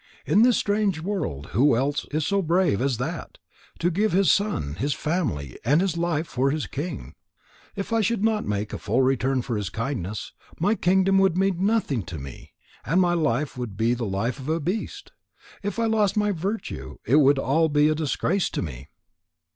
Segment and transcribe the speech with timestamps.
[0.25, 3.37] In this strange world who else is so brave as that,
[3.77, 7.13] to give his son, his family, and his life for his king:
[7.75, 11.63] If I should not make a full return for his kindness, my kingdom would mean
[11.63, 12.53] nothing to me,
[12.83, 15.11] and my life would be the life of a beast.
[15.61, 18.87] If I lost my virtue, it would all be a disgrace to me."